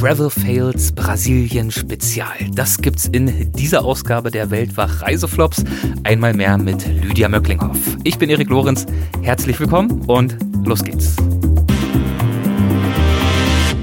Travel 0.00 0.28
Fails 0.28 0.90
Brasilien 0.90 1.70
Spezial. 1.70 2.34
Das 2.52 2.78
gibt's 2.78 3.06
in 3.06 3.52
dieser 3.52 3.84
Ausgabe 3.84 4.32
der 4.32 4.50
Weltwach 4.50 5.02
Reiseflops. 5.02 5.62
Einmal 6.02 6.34
mehr 6.34 6.58
mit 6.58 6.84
Lydia 6.84 7.28
Möcklinghoff. 7.28 7.78
Ich 8.02 8.18
bin 8.18 8.28
Erik 8.28 8.50
Lorenz. 8.50 8.86
Herzlich 9.22 9.60
willkommen 9.60 10.02
und 10.06 10.36
los 10.64 10.82
geht's. 10.82 11.14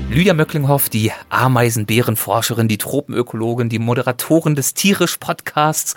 Lydia 0.09 0.33
Möcklinghoff, 0.33 0.89
die 0.89 1.13
Ameisenbärenforscherin, 1.29 2.67
die 2.67 2.77
Tropenökologin, 2.77 3.69
die 3.69 3.79
Moderatorin 3.79 4.55
des 4.55 4.73
Tierisch-Podcasts, 4.73 5.95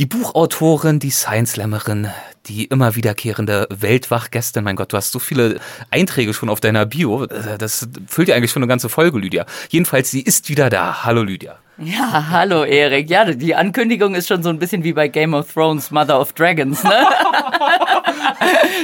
die 0.00 0.06
Buchautorin, 0.06 0.98
die 0.98 1.10
Science-Slammerin, 1.10 2.08
die 2.46 2.64
immer 2.64 2.96
wiederkehrende 2.96 3.66
Weltwachgästin. 3.68 4.64
Mein 4.64 4.74
Gott, 4.74 4.94
du 4.94 4.96
hast 4.96 5.12
so 5.12 5.18
viele 5.18 5.60
Einträge 5.90 6.32
schon 6.32 6.48
auf 6.48 6.58
deiner 6.58 6.86
Bio. 6.86 7.26
Das 7.26 7.86
füllt 8.06 8.28
ja 8.28 8.34
eigentlich 8.34 8.50
schon 8.50 8.62
eine 8.62 8.68
ganze 8.68 8.88
Folge, 8.88 9.18
Lydia. 9.18 9.44
Jedenfalls, 9.68 10.10
sie 10.10 10.22
ist 10.22 10.48
wieder 10.48 10.70
da. 10.70 11.04
Hallo, 11.04 11.22
Lydia. 11.22 11.58
Ja, 11.76 12.30
hallo 12.30 12.64
Erik. 12.64 13.10
Ja, 13.10 13.26
die 13.26 13.54
Ankündigung 13.54 14.14
ist 14.14 14.28
schon 14.28 14.42
so 14.42 14.48
ein 14.48 14.58
bisschen 14.58 14.84
wie 14.84 14.94
bei 14.94 15.08
Game 15.08 15.34
of 15.34 15.52
Thrones, 15.52 15.90
Mother 15.90 16.18
of 16.18 16.32
Dragons, 16.32 16.82
ne? 16.82 17.06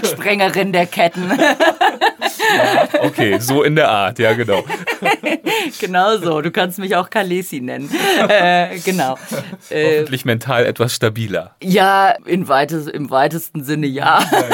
Sprengerin 0.04 0.72
der 0.72 0.86
Ketten. 0.86 1.32
Ja, 2.56 2.88
okay, 3.02 3.38
so 3.38 3.62
in 3.62 3.76
der 3.76 3.88
Art, 3.88 4.18
ja 4.18 4.32
genau. 4.34 4.64
genau 5.80 6.16
so. 6.18 6.40
Du 6.40 6.50
kannst 6.50 6.78
mich 6.78 6.94
auch 6.96 7.10
Kalesi 7.10 7.60
nennen. 7.60 7.90
Äh, 8.28 8.78
genau. 8.80 9.18
Äh, 9.70 9.98
Hoffentlich 9.98 10.24
mental 10.24 10.64
etwas 10.64 10.94
stabiler. 10.94 11.54
Ja, 11.62 12.10
in 12.24 12.48
weites, 12.48 12.86
im 12.86 13.10
weitesten 13.10 13.62
Sinne 13.62 13.86
ja. 13.86 14.24
ja, 14.32 14.48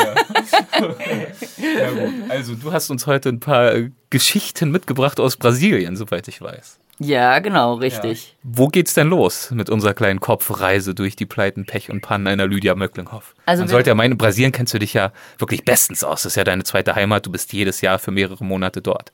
ja. 0.79 1.91
ja. 1.91 2.13
Also 2.29 2.55
du 2.55 2.73
hast 2.73 2.91
uns 2.91 3.07
heute 3.07 3.29
ein 3.29 3.41
paar 3.41 3.73
Geschichten 4.11 4.71
mitgebracht 4.71 5.21
aus 5.21 5.37
Brasilien, 5.37 5.97
soweit 5.97 6.29
ich 6.29 6.41
weiß. 6.41 6.81
Ja, 6.99 7.39
genau, 7.41 7.75
richtig. 7.75 8.29
Ja. 8.29 8.39
Wo 8.43 8.69
geht's 8.69 8.95
denn 8.95 9.09
los 9.09 9.51
mit 9.51 9.71
unserer 9.71 9.95
kleinen 9.95 10.21
Kopfreise 10.21 10.95
durch 10.95 11.17
die 11.17 11.27
Pleiten, 11.27 11.67
Pech 11.67 11.91
und 11.91 12.01
Pannen 12.01 12.27
einer 12.27 12.47
Lydia 12.47 12.75
Möcklinghoff? 12.75 13.35
Also 13.47 13.63
Man 13.63 13.69
sollte 13.69 13.91
ja 13.91 13.95
meinen, 13.95 14.13
in 14.13 14.19
Brasilien 14.19 14.53
kennst 14.53 14.75
du 14.75 14.79
dich 14.79 14.95
ja 14.95 15.13
wirklich 15.39 15.65
bestens 15.65 16.05
aus. 16.05 16.23
Das 16.23 16.33
ist 16.33 16.37
ja 16.37 16.45
deine 16.45 16.65
zweite 16.65 16.95
Heimat. 16.95 17.27
Du 17.27 17.33
bist 17.33 17.53
jedes 17.53 17.81
Jahr 17.81 17.99
für 17.99 18.11
mehrere 18.11 18.45
Monate 18.45 18.83
dort. 18.83 19.11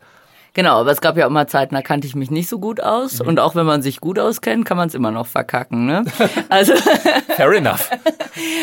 Genau, 0.54 0.80
aber 0.80 0.90
es 0.90 1.00
gab 1.00 1.16
ja 1.16 1.26
auch 1.26 1.30
mal 1.30 1.46
Zeiten, 1.46 1.74
da 1.74 1.82
kannte 1.82 2.06
ich 2.06 2.14
mich 2.14 2.30
nicht 2.30 2.48
so 2.48 2.58
gut 2.58 2.80
aus. 2.80 3.20
Mhm. 3.20 3.28
Und 3.28 3.40
auch 3.40 3.54
wenn 3.54 3.66
man 3.66 3.82
sich 3.82 4.00
gut 4.00 4.18
auskennt, 4.18 4.64
kann 4.64 4.76
man 4.76 4.88
es 4.88 4.94
immer 4.94 5.10
noch 5.10 5.26
verkacken. 5.26 5.86
Ne? 5.86 6.04
Also 6.48 6.74
Fair 7.36 7.52
enough. 7.52 7.90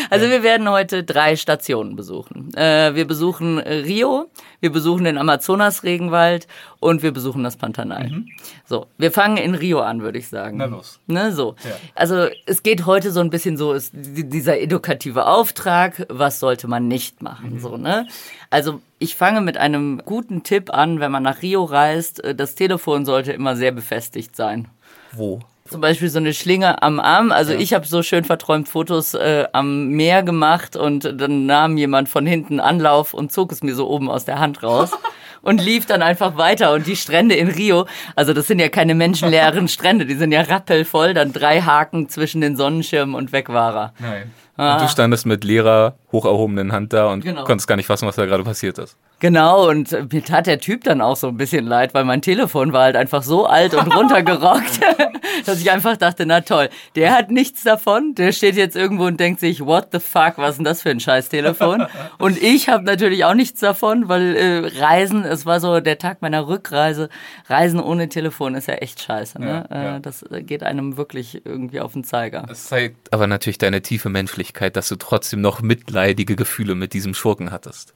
Also 0.08 0.30
wir 0.30 0.42
werden 0.42 0.70
heute 0.70 1.04
drei 1.04 1.36
Stationen 1.36 1.96
besuchen. 1.96 2.54
Äh, 2.54 2.94
wir 2.94 3.06
besuchen 3.06 3.58
Rio, 3.58 4.30
wir 4.60 4.72
besuchen 4.72 5.04
den 5.04 5.18
Amazonas-Regenwald 5.18 6.46
und 6.80 7.02
wir 7.02 7.12
besuchen 7.12 7.44
das 7.44 7.56
Pantanal. 7.56 8.08
Mhm. 8.08 8.28
So, 8.64 8.86
wir 8.96 9.12
fangen 9.12 9.36
in 9.36 9.54
Rio 9.54 9.80
an, 9.80 10.00
würde 10.00 10.18
ich 10.18 10.28
sagen. 10.28 10.56
Na 10.58 10.64
los. 10.66 11.00
Ne, 11.06 11.32
so. 11.32 11.56
Ja. 11.64 11.76
Also 11.94 12.28
es 12.46 12.62
geht 12.62 12.86
heute 12.86 13.10
so 13.10 13.20
ein 13.20 13.28
bisschen 13.28 13.56
so, 13.56 13.72
ist 13.72 13.92
dieser 13.94 14.60
edukative 14.60 15.26
Auftrag, 15.26 16.06
was 16.08 16.40
sollte 16.40 16.68
man 16.68 16.88
nicht 16.88 17.22
machen, 17.22 17.54
mhm. 17.54 17.58
so, 17.58 17.76
ne? 17.76 18.06
Also 18.50 18.80
ich 18.98 19.16
fange 19.16 19.40
mit 19.40 19.56
einem 19.56 20.02
guten 20.04 20.42
Tipp 20.42 20.72
an, 20.72 21.00
wenn 21.00 21.12
man 21.12 21.22
nach 21.22 21.42
Rio 21.42 21.64
reist, 21.64 22.22
äh, 22.24 22.34
das 22.34 22.54
Telefon 22.54 23.04
sollte 23.04 23.32
immer 23.32 23.56
sehr 23.56 23.72
befestigt 23.72 24.36
sein. 24.36 24.68
Wo? 25.12 25.40
Zum 25.68 25.80
Beispiel 25.80 26.08
so 26.08 26.18
eine 26.18 26.32
Schlinge 26.32 26.82
am 26.82 27.00
Arm. 27.00 27.32
Also 27.32 27.52
ja. 27.52 27.58
ich 27.58 27.74
habe 27.74 27.86
so 27.86 28.02
schön 28.02 28.24
verträumt 28.24 28.68
Fotos 28.68 29.14
äh, 29.14 29.46
am 29.52 29.88
Meer 29.88 30.22
gemacht 30.22 30.76
und 30.76 31.20
dann 31.20 31.46
nahm 31.46 31.76
jemand 31.76 32.08
von 32.08 32.24
hinten 32.24 32.60
Anlauf 32.60 33.14
und 33.14 33.32
zog 33.32 33.50
es 33.50 33.62
mir 33.62 33.74
so 33.74 33.88
oben 33.88 34.08
aus 34.08 34.24
der 34.24 34.38
Hand 34.38 34.62
raus. 34.62 34.92
und 35.46 35.64
lief 35.64 35.86
dann 35.86 36.02
einfach 36.02 36.36
weiter. 36.36 36.72
Und 36.72 36.86
die 36.86 36.96
Strände 36.96 37.36
in 37.36 37.48
Rio, 37.48 37.86
also 38.16 38.32
das 38.32 38.48
sind 38.48 38.58
ja 38.58 38.68
keine 38.68 38.96
menschenleeren 38.96 39.68
Strände, 39.68 40.04
die 40.04 40.16
sind 40.16 40.32
ja 40.32 40.40
rappelvoll, 40.42 41.14
dann 41.14 41.32
drei 41.32 41.62
Haken 41.62 42.08
zwischen 42.08 42.40
den 42.40 42.56
Sonnenschirmen 42.56 43.14
und 43.14 43.30
weg 43.30 43.48
war 43.48 43.76
er. 43.76 43.92
Nein. 44.00 44.32
Ah. 44.56 44.74
Und 44.74 44.82
du 44.82 44.88
standest 44.88 45.26
mit 45.26 45.44
leerer, 45.44 45.96
hoch 46.12 46.24
erhobenen 46.24 46.72
Hand 46.72 46.92
da 46.92 47.08
und 47.12 47.22
genau. 47.22 47.44
konntest 47.44 47.68
gar 47.68 47.76
nicht 47.76 47.86
fassen, 47.86 48.06
was 48.06 48.16
da 48.16 48.26
gerade 48.26 48.44
passiert 48.44 48.78
ist. 48.78 48.96
Genau, 49.18 49.70
und 49.70 50.12
mir 50.12 50.22
tat 50.22 50.46
der 50.46 50.60
Typ 50.60 50.84
dann 50.84 51.00
auch 51.00 51.16
so 51.16 51.28
ein 51.28 51.38
bisschen 51.38 51.66
leid, 51.66 51.94
weil 51.94 52.04
mein 52.04 52.20
Telefon 52.20 52.74
war 52.74 52.82
halt 52.82 52.96
einfach 52.96 53.22
so 53.22 53.46
alt 53.46 53.72
und 53.72 53.94
runtergerockt, 53.94 54.80
dass 55.46 55.58
ich 55.58 55.70
einfach 55.70 55.96
dachte, 55.96 56.26
na 56.26 56.42
toll, 56.42 56.68
der 56.96 57.14
hat 57.14 57.30
nichts 57.30 57.62
davon, 57.62 58.14
der 58.14 58.32
steht 58.32 58.56
jetzt 58.56 58.76
irgendwo 58.76 59.04
und 59.04 59.18
denkt 59.18 59.40
sich, 59.40 59.64
what 59.64 59.88
the 59.92 60.00
fuck, 60.00 60.34
was 60.36 60.50
ist 60.50 60.56
denn 60.58 60.64
das 60.64 60.82
für 60.82 60.90
ein 60.90 61.00
scheiß 61.00 61.30
Telefon? 61.30 61.86
Und 62.18 62.42
ich 62.42 62.68
habe 62.68 62.84
natürlich 62.84 63.24
auch 63.24 63.34
nichts 63.34 63.60
davon, 63.60 64.08
weil 64.08 64.36
äh, 64.36 64.82
Reisen, 64.82 65.24
es 65.24 65.46
war 65.46 65.60
so 65.60 65.80
der 65.80 65.98
Tag 65.98 66.22
meiner 66.22 66.46
Rückreise, 66.48 67.08
Reisen 67.48 67.80
ohne 67.80 68.08
Telefon 68.08 68.54
ist 68.54 68.68
ja 68.68 68.74
echt 68.74 69.02
scheiße. 69.02 69.40
Ne? 69.40 69.66
Ja, 69.70 69.82
ja. 69.82 69.96
Äh, 69.96 70.00
das 70.00 70.24
geht 70.30 70.62
einem 70.62 70.96
wirklich 70.96 71.44
irgendwie 71.44 71.80
auf 71.80 71.92
den 71.92 72.04
Zeiger. 72.04 72.44
Das 72.48 72.66
zeigt 72.66 73.12
aber 73.12 73.26
natürlich 73.26 73.58
deine 73.58 73.82
tiefe 73.82 74.08
Menschlichkeit, 74.46 74.76
dass 74.76 74.88
du 74.88 74.96
trotzdem 74.96 75.40
noch 75.40 75.60
mitleidige 75.60 76.36
Gefühle 76.36 76.74
mit 76.74 76.92
diesem 76.92 77.14
Schurken 77.14 77.50
hattest. 77.50 77.94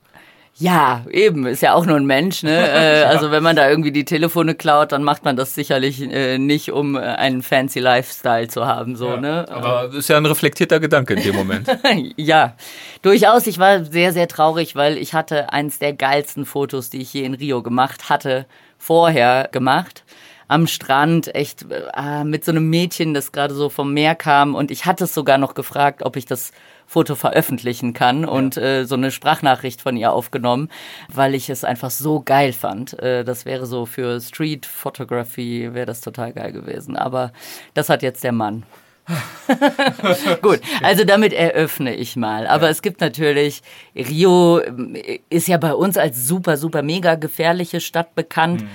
Ja, 0.56 1.05
eben, 1.11 1.47
ist 1.47 1.62
ja 1.62 1.75
auch 1.75 1.87
nur 1.87 1.97
ein 1.97 2.06
Mensch, 2.06 2.43
ne? 2.43 2.50
Äh, 2.71 3.05
also 3.05 3.31
wenn 3.31 3.43
man 3.43 3.56
da 3.56 3.71
irgendwie 3.71 3.93
die 3.93 4.05
Telefone 4.05 4.55
klaut, 4.55 4.93
dann 4.93 5.05
macht 5.05 5.25
man 5.25 5.37
das 5.37 5.55
sicherlich 5.55 6.03
äh, 6.03 6.39
nicht, 6.39 6.72
um 6.72 6.97
äh, 6.97 7.00
einen 7.00 7.43
fancy 7.43 7.78
Lifestyle 7.78 8.49
zu 8.49 8.66
haben, 8.66 8.97
so, 8.97 9.10
ja, 9.10 9.16
ne? 9.16 9.47
Aber 9.49 9.87
das 9.87 9.94
ist 9.94 10.09
ja 10.09 10.16
ein 10.16 10.27
reflektierter 10.27 10.81
Gedanke 10.81 11.15
in 11.15 11.22
dem 11.22 11.37
Moment. 11.37 11.69
ja, 12.16 12.55
durchaus. 13.03 13.47
Ich 13.47 13.59
war 13.59 13.84
sehr, 13.84 14.12
sehr 14.12 14.27
traurig, 14.27 14.75
weil 14.75 14.99
ich 14.99 15.15
hatte 15.15 15.53
eins 15.53 15.78
der 15.78 15.93
geilsten 15.93 16.44
Fotos, 16.44 16.91
die 16.91 17.00
ich 17.00 17.15
je 17.15 17.22
in 17.22 17.34
Rio 17.34 17.62
gemacht 17.62 18.10
hatte, 18.10 18.47
vorher 18.77 19.49
gemacht 19.53 20.05
am 20.50 20.66
Strand, 20.66 21.33
echt 21.33 21.65
äh, 21.71 22.25
mit 22.25 22.44
so 22.44 22.50
einem 22.50 22.69
Mädchen, 22.69 23.15
das 23.15 23.31
gerade 23.31 23.55
so 23.55 23.69
vom 23.69 23.94
Meer 23.94 24.16
kam. 24.16 24.56
Und 24.56 24.72
ich 24.72 24.84
hatte 24.84 25.05
es 25.05 25.15
sogar 25.15 25.38
noch 25.38 25.55
gefragt, 25.55 26.03
ob 26.03 26.16
ich 26.16 26.27
das 26.27 26.50
Foto 26.88 27.15
veröffentlichen 27.15 27.93
kann 27.93 28.25
und 28.25 28.56
ja. 28.56 28.62
äh, 28.62 28.84
so 28.84 28.97
eine 28.97 29.12
Sprachnachricht 29.12 29.81
von 29.81 29.97
ihr 29.97 30.12
aufgenommen, 30.12 30.69
weil 31.06 31.37
ich 31.37 31.50
es 31.50 31.62
einfach 31.62 31.91
so 31.91 32.21
geil 32.21 32.53
fand. 32.53 32.99
Äh, 32.99 33.22
das 33.22 33.44
wäre 33.44 33.65
so 33.65 33.87
für 33.87 34.21
Street 34.21 34.66
Photography 34.66 35.72
wäre 35.72 35.87
das 35.87 36.00
total 36.00 36.33
geil 36.33 36.50
gewesen. 36.50 36.97
Aber 36.97 37.33
das 37.75 37.89
hat 37.89 38.03
jetzt 38.03 38.25
der 38.25 38.33
Mann. 38.33 38.65
Gut, 40.43 40.60
also 40.83 41.05
damit 41.05 41.33
eröffne 41.33 41.94
ich 41.94 42.16
mal. 42.16 42.49
Aber 42.49 42.65
ja. 42.65 42.71
es 42.71 42.83
gibt 42.83 43.00
natürlich, 43.00 43.62
Rio 43.94 44.59
äh, 44.59 45.21
ist 45.31 45.47
ja 45.47 45.59
bei 45.59 45.75
uns 45.75 45.97
als 45.97 46.27
super, 46.27 46.56
super 46.56 46.83
mega 46.83 47.15
gefährliche 47.15 47.81
Stadt 47.81 48.16
bekannt. 48.16 48.62
Mhm. 48.62 48.69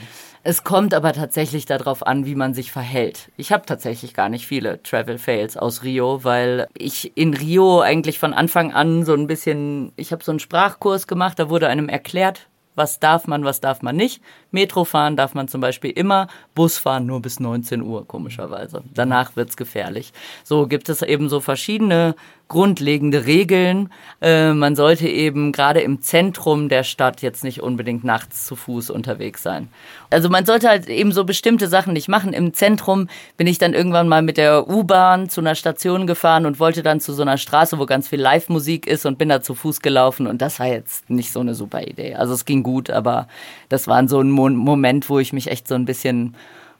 Es 0.48 0.64
kommt 0.64 0.94
aber 0.94 1.12
tatsächlich 1.12 1.66
darauf 1.66 2.06
an, 2.06 2.28
wie 2.28 2.36
man 2.36 2.54
sich 2.54 2.72
verhält. 2.72 3.32
Ich 3.36 3.52
habe 3.52 3.66
tatsächlich 3.66 4.14
gar 4.14 4.30
nicht 4.30 4.46
viele 4.46 4.80
Travel 4.84 5.18
Fails 5.18 5.58
aus 5.58 5.82
Rio, 5.82 6.24
weil 6.24 6.68
ich 6.78 7.18
in 7.18 7.34
Rio 7.34 7.82
eigentlich 7.82 8.20
von 8.20 8.32
Anfang 8.32 8.72
an 8.72 9.06
so 9.06 9.16
ein 9.16 9.26
bisschen, 9.26 9.92
ich 9.96 10.12
habe 10.12 10.24
so 10.24 10.32
einen 10.32 10.38
Sprachkurs 10.38 11.08
gemacht, 11.08 11.40
da 11.40 11.50
wurde 11.50 11.68
einem 11.68 11.90
erklärt, 11.90 12.48
was 12.76 13.00
darf 13.00 13.26
man, 13.26 13.44
was 13.44 13.60
darf 13.60 13.82
man 13.82 13.96
nicht. 13.96 14.22
Metro 14.52 14.86
fahren 14.86 15.16
darf 15.16 15.34
man 15.34 15.48
zum 15.48 15.62
Beispiel 15.62 15.90
immer, 15.90 16.28
Bus 16.54 16.78
fahren 16.78 17.08
nur 17.08 17.24
bis 17.24 17.40
19 17.40 17.82
Uhr, 17.82 18.08
komischerweise. 18.08 18.84
Danach 18.94 19.36
wird's 19.36 19.58
gefährlich. 19.58 20.14
So 20.44 20.68
gibt 20.68 20.90
es 20.90 21.02
eben 21.02 21.28
so 21.28 21.40
verschiedene 21.40 22.14
grundlegende 22.48 23.26
Regeln. 23.26 23.90
Äh, 24.22 24.54
man 24.54 24.76
sollte 24.76 25.08
eben 25.08 25.52
gerade 25.52 25.82
im 25.82 26.02
Zentrum 26.02 26.70
der 26.70 26.84
Stadt 26.84 27.22
jetzt 27.22 27.44
nicht 27.44 27.62
unbedingt 27.62 28.04
nachts 28.04 28.46
zu 28.46 28.56
Fuß 28.56 28.90
unterwegs 28.92 29.42
sein. 29.42 29.70
Also 30.12 30.30
man 30.30 30.46
sollte 30.46 30.70
halt 30.70 30.88
eben 30.88 31.12
so 31.12 31.24
bestimmte 31.24 31.68
Sachen 31.68 31.94
nicht 31.94 32.08
machen. 32.08 32.34
Im 32.34 32.54
Zentrum 32.54 33.08
bin 33.38 33.48
ich 33.48 33.58
dann 33.58 33.74
irgendwann 33.74 34.08
mal 34.08 34.22
mit 34.22 34.38
der 34.38 34.68
U-Bahn 34.70 35.30
zu 35.30 35.42
einer 35.42 35.56
Station 35.56 36.06
gefahren 36.06 36.46
und 36.46 36.60
wollte 36.60 36.84
dann 36.84 37.00
zu 37.00 37.14
so 37.14 37.24
einer 37.24 37.38
Straße, 37.38 37.80
wo 37.80 37.86
ganz 37.86 38.08
viel 38.08 38.22
Live-Musik 38.22 38.86
ist 38.86 39.06
und 39.06 39.18
bin 39.18 39.30
da 39.30 39.42
zu 39.42 39.56
Fuß 39.56 39.82
gelaufen 39.82 40.28
und 40.28 40.42
das 40.42 40.60
war 40.60 40.68
jetzt 40.68 41.10
nicht 41.10 41.32
so 41.32 41.40
eine 41.40 41.56
super 41.56 41.82
Idee. 41.82 42.16
Also 42.16 42.34
es 42.34 42.46
ging 42.46 42.62
gut, 42.62 42.90
aber 42.90 43.28
das 43.70 43.88
war 43.88 44.08
so 44.08 44.22
ein 44.22 44.30
Moment, 44.30 45.10
wo 45.10 45.20
ich 45.20 45.34
mich 45.34 45.50
echt 45.50 45.68
so 45.68 45.76
ein 45.76 45.86
bisschen 45.86 46.36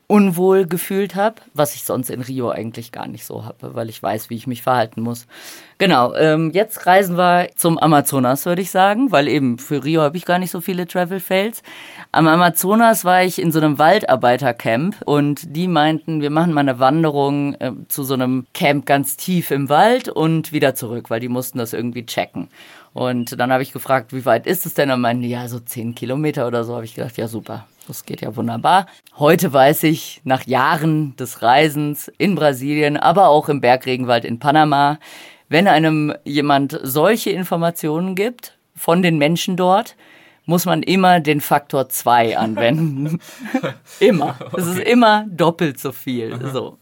unwohl 0.08 0.68
gefühlt 0.68 1.16
habe, 1.16 1.38
was 1.54 1.76
ich 1.76 1.84
sonst 1.84 2.10
in 2.10 2.22
Rio 2.22 2.50
eigentlich 2.50 2.92
gar 2.92 3.08
nicht 3.08 3.26
so 3.26 3.44
habe, 3.44 3.74
weil 3.74 3.90
ich 3.90 4.02
weiß, 4.02 4.30
wie 4.30 4.36
ich 4.36 4.46
mich 4.46 4.62
verhalten 4.62 5.02
muss. 5.02 5.26
Genau, 5.78 6.14
ähm, 6.14 6.52
jetzt 6.54 6.86
reisen 6.86 7.18
wir 7.18 7.50
zum 7.56 7.78
Amazonas, 7.78 8.46
würde 8.46 8.62
ich 8.62 8.72
sagen, 8.72 9.12
weil 9.12 9.28
eben 9.28 9.58
für 9.58 9.84
Rio 9.84 10.02
habe 10.02 10.16
ich 10.16 10.26
gar 10.26 10.38
nicht 10.38 10.52
so 10.52 10.62
viele 10.62 10.88
Travel 10.88 11.20
Fails. 11.20 11.64
Am 12.12 12.28
Amazonas 12.28 13.04
war 13.04 13.24
ich 13.24 13.42
in 13.42 13.52
so 13.52 13.60
einem 13.60 13.80
Waldarbeitercamp 13.80 14.98
und 15.06 15.56
die 15.56 15.68
meinten, 15.68 16.22
wir 16.22 16.30
machen 16.30 16.54
mal 16.54 16.62
eine 16.62 16.80
Wanderung 16.80 17.56
äh, 17.56 17.72
zu 17.88 18.04
so 18.04 18.14
einem 18.14 18.46
Camp 18.54 18.86
ganz 18.86 19.18
tief 19.18 19.50
im 19.52 19.70
Wald 19.70 20.08
und 20.08 20.54
wieder 20.54 20.76
zurück, 20.76 21.10
weil 21.10 21.20
die 21.20 21.30
mussten 21.30 21.58
das 21.58 21.74
irgendwie 21.74 22.06
checken. 22.06 22.50
Und 22.96 23.40
dann 23.40 23.52
habe 23.52 23.62
ich 23.62 23.74
gefragt, 23.74 24.12
wie 24.12 24.26
weit 24.26 24.48
ist 24.48 24.66
es 24.66 24.74
denn? 24.74 24.90
Und 24.90 25.02
meinten, 25.02 25.24
ja, 25.24 25.48
so 25.48 25.60
zehn 25.60 25.94
Kilometer 25.94 26.48
oder 26.48 26.64
so. 26.64 26.74
Habe 26.74 26.86
ich 26.86 26.96
gedacht, 26.96 27.18
ja, 27.18 27.28
super 27.28 27.68
das 27.88 28.06
geht 28.06 28.22
ja 28.22 28.36
wunderbar. 28.36 28.88
Heute 29.18 29.52
weiß 29.52 29.84
ich, 29.84 30.22
nach 30.24 30.46
Jahren 30.46 31.16
des 31.18 31.42
Reisens 31.42 32.12
in 32.18 32.36
Brasilien, 32.36 32.98
aber 32.98 33.30
auch 33.30 33.50
im 33.50 33.62
Bergregenwald 33.62 34.26
in 34.26 34.40
Panama, 34.40 35.00
wenn 35.50 35.68
einem 35.68 36.14
jemand 36.24 36.80
solche 36.84 37.30
Informationen 37.30 38.16
gibt 38.16 38.58
von 38.76 39.02
den 39.02 39.18
Menschen 39.18 39.58
dort, 39.58 39.96
muss 40.46 40.66
man 40.66 40.84
immer 40.84 41.20
den 41.20 41.42
Faktor 41.42 41.90
2 41.90 42.38
anwenden. 42.38 43.20
immer. 44.00 44.38
Es 44.56 44.66
ist 44.66 44.80
immer 44.80 45.26
doppelt 45.30 45.80
so 45.80 45.92
viel. 45.92 46.40
So. 46.52 46.78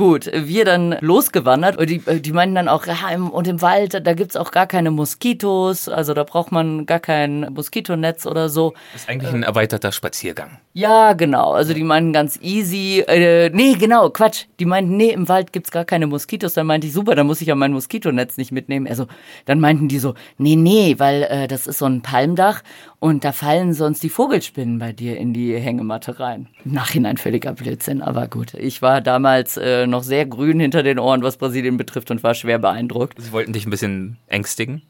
Gut, 0.00 0.30
wir 0.32 0.64
dann 0.64 0.96
losgewandert 1.02 1.76
und 1.76 1.90
die, 1.90 1.98
die 1.98 2.32
meinten 2.32 2.54
dann 2.54 2.68
auch, 2.68 2.86
ja, 2.86 3.10
im, 3.12 3.28
und 3.28 3.46
im 3.46 3.60
Wald, 3.60 4.06
da 4.06 4.14
gibt's 4.14 4.34
auch 4.34 4.50
gar 4.50 4.66
keine 4.66 4.90
Moskitos, 4.90 5.90
also 5.90 6.14
da 6.14 6.24
braucht 6.24 6.52
man 6.52 6.86
gar 6.86 7.00
kein 7.00 7.52
Moskitonetz 7.52 8.24
oder 8.24 8.48
so. 8.48 8.72
Das 8.94 9.02
ist 9.02 9.10
eigentlich 9.10 9.30
ein 9.30 9.42
erweiterter 9.42 9.92
Spaziergang. 9.92 10.56
Ja, 10.72 11.12
genau. 11.12 11.52
Also 11.52 11.74
die 11.74 11.82
meinten 11.82 12.14
ganz 12.14 12.38
easy. 12.40 13.04
Äh, 13.06 13.50
nee, 13.50 13.74
genau, 13.74 14.08
Quatsch. 14.08 14.46
Die 14.58 14.64
meinten, 14.64 14.96
nee, 14.96 15.10
im 15.10 15.28
Wald 15.28 15.52
gibt's 15.52 15.70
gar 15.70 15.84
keine 15.84 16.06
Moskitos. 16.06 16.54
Dann 16.54 16.66
meinte 16.66 16.86
ich, 16.86 16.94
super, 16.94 17.14
dann 17.14 17.26
muss 17.26 17.42
ich 17.42 17.48
ja 17.48 17.54
mein 17.54 17.72
Moskitonetz 17.72 18.38
nicht 18.38 18.52
mitnehmen. 18.52 18.88
Also 18.88 19.06
dann 19.44 19.60
meinten 19.60 19.88
die 19.88 19.98
so, 19.98 20.14
nee, 20.38 20.56
nee, 20.56 20.94
weil 20.98 21.24
äh, 21.24 21.46
das 21.46 21.66
ist 21.66 21.78
so 21.78 21.84
ein 21.84 22.00
Palmdach 22.00 22.62
und 23.00 23.24
da 23.24 23.32
fallen 23.32 23.72
sonst 23.72 24.02
die 24.02 24.10
Vogelspinnen 24.10 24.78
bei 24.78 24.92
dir 24.92 25.16
in 25.16 25.32
die 25.32 25.56
Hängematte 25.56 26.20
rein. 26.20 26.48
Im 26.66 26.72
Nachhinein 26.72 27.16
völliger 27.16 27.54
Blödsinn, 27.54 28.02
aber 28.02 28.28
gut. 28.28 28.52
Ich 28.52 28.82
war 28.82 29.00
damals 29.00 29.56
äh, 29.56 29.86
noch 29.86 30.02
sehr 30.02 30.26
grün 30.26 30.60
hinter 30.60 30.82
den 30.82 30.98
Ohren, 30.98 31.22
was 31.22 31.38
Brasilien 31.38 31.78
betrifft 31.78 32.10
und 32.10 32.22
war 32.22 32.34
schwer 32.34 32.58
beeindruckt. 32.58 33.14
Sie 33.18 33.32
wollten 33.32 33.54
dich 33.54 33.66
ein 33.66 33.70
bisschen 33.70 34.18
ängstigen? 34.26 34.82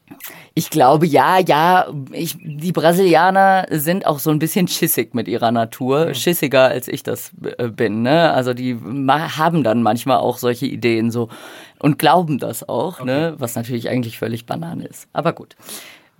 Ich 0.55 0.69
glaube, 0.69 1.05
ja, 1.05 1.39
ja. 1.39 1.87
Ich, 2.11 2.35
die 2.37 2.73
Brasilianer 2.73 3.67
sind 3.69 4.05
auch 4.05 4.19
so 4.19 4.29
ein 4.29 4.39
bisschen 4.39 4.67
schissig 4.67 5.13
mit 5.13 5.29
ihrer 5.29 5.53
Natur. 5.53 6.07
Mhm. 6.07 6.13
Schissiger 6.15 6.63
als 6.65 6.89
ich 6.89 7.03
das 7.03 7.31
äh, 7.57 7.69
bin. 7.69 8.01
Ne? 8.01 8.33
Also 8.33 8.53
die 8.53 8.75
haben 8.75 9.63
dann 9.63 9.83
manchmal 9.83 10.17
auch 10.17 10.37
solche 10.37 10.65
Ideen 10.65 11.11
so 11.11 11.29
und 11.79 11.97
glauben 11.97 12.39
das 12.39 12.67
auch, 12.67 12.99
ne? 13.05 13.13
okay. 13.13 13.31
ne? 13.31 13.35
was 13.37 13.55
natürlich 13.55 13.87
eigentlich 13.87 14.19
völlig 14.19 14.45
Banane 14.45 14.85
ist. 14.85 15.07
Aber 15.13 15.31
gut 15.31 15.55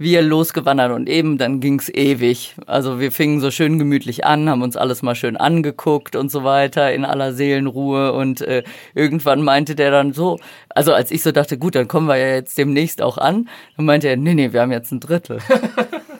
wir 0.01 0.21
losgewandert 0.21 0.92
und 0.92 1.07
eben, 1.07 1.38
dann 1.38 1.59
ging's 1.59 1.89
ewig. 1.89 2.56
Also 2.65 3.00
wir 3.00 3.12
fingen 3.12 3.39
so 3.39 3.51
schön 3.51 3.80
gemütlich 3.80 4.25
an, 4.25 4.50
haben 4.50 4.62
uns 4.62 4.75
alles 4.75 5.01
mal 5.01 5.15
schön 5.15 5.38
angeguckt 5.38 6.15
und 6.15 6.31
so 6.31 6.44
weiter 6.44 6.94
in 6.94 7.06
aller 7.06 7.33
Seelenruhe 7.33 8.13
und 8.13 8.42
äh, 8.42 8.63
irgendwann 8.95 9.44
meinte 9.44 9.75
der 9.75 9.92
dann 9.92 10.13
so, 10.13 10.39
also 10.69 10.94
als 10.94 11.12
ich 11.12 11.21
so 11.21 11.31
dachte, 11.31 11.57
gut, 11.57 11.75
dann 11.75 11.88
kommen 11.88 12.07
wir 12.07 12.18
ja 12.18 12.33
jetzt 12.36 12.57
demnächst 12.57 13.01
auch 13.01 13.18
an, 13.18 13.48
dann 13.77 13.86
meinte 13.86 14.07
er, 14.07 14.18
nee, 14.18 14.33
nee, 14.33 14.51
wir 14.53 14.62
haben 14.62 14.71
jetzt 14.71 14.92
ein 14.92 15.00
Drittel. 15.00 15.39